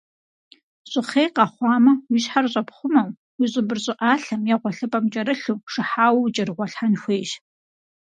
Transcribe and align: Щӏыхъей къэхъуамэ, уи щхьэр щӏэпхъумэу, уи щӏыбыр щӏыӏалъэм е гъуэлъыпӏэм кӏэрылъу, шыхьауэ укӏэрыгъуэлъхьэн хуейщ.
Щӏыхъей 0.91 1.29
къэхъуамэ, 1.35 1.93
уи 2.09 2.19
щхьэр 2.23 2.45
щӏэпхъумэу, 2.51 3.09
уи 3.37 3.47
щӏыбыр 3.51 3.79
щӏыӏалъэм 3.83 4.41
е 4.51 4.55
гъуэлъыпӏэм 4.61 5.05
кӏэрылъу, 5.13 5.63
шыхьауэ 5.71 6.19
укӏэрыгъуэлъхьэн 6.25 6.93
хуейщ. 7.01 7.31